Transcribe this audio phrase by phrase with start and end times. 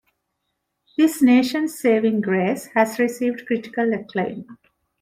[0.97, 4.47] "This Nation's Saving Grace" has received critical acclaim.